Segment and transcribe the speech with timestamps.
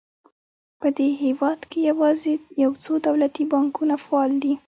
[0.79, 4.53] په دې هېواد کې یوازې یو څو دولتي بانکونه فعال دي.